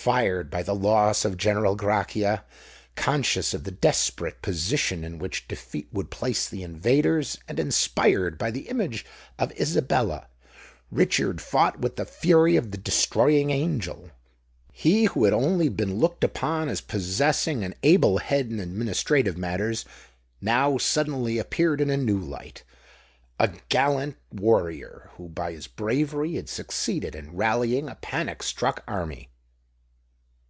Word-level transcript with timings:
Fired 0.00 0.48
by 0.50 0.62
the 0.62 0.74
loss 0.74 1.26
of 1.26 1.36
General 1.36 1.76
Grachia,—conscious 1.76 3.52
of 3.52 3.64
the 3.64 3.70
desperate 3.70 4.40
position 4.40 5.04
in 5.04 5.18
which 5.18 5.46
defeat 5.46 5.88
would 5.92 6.10
place 6.10 6.48
the 6.48 6.62
invaders,—and 6.62 7.60
inspired 7.60 8.38
by 8.38 8.50
the 8.50 8.70
image 8.70 9.04
of 9.38 9.52
Isabella, 9.60 10.28
Richard 10.90 11.42
fought 11.42 11.80
with 11.80 11.96
the 11.96 12.06
fury 12.06 12.56
of 12.56 12.70
the 12.70 12.78
Destroying 12.78 13.50
Angel. 13.50 14.08
He 14.72 15.04
who 15.04 15.24
had 15.24 15.34
only 15.34 15.68
been 15.68 15.96
looked 15.96 16.24
upon 16.24 16.70
as 16.70 16.80
possessing 16.80 17.62
an 17.62 17.74
able 17.82 18.16
head 18.16 18.46
in 18.50 18.58
administrative 18.58 19.36
matters, 19.36 19.84
now 20.40 20.78
suddenly 20.78 21.36
appeared 21.36 21.78
in 21.78 21.90
a 21.90 21.98
new 21.98 22.18
light,—a 22.20 23.52
gallant 23.68 24.16
warrior, 24.32 25.10
who 25.18 25.28
by 25.28 25.52
his 25.52 25.66
bravery 25.66 26.36
had 26.36 26.48
succeeded 26.48 27.14
in 27.14 27.36
rallying 27.36 27.86
a 27.90 27.96
panic 27.96 28.42
struck 28.42 28.82
army. 28.88 29.28